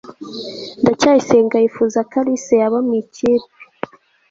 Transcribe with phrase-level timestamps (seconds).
[0.81, 3.47] ndacyayisenga yifuza ko alice yaba mu ikipe